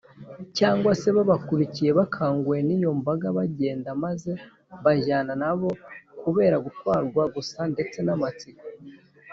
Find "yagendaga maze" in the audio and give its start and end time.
3.37-4.31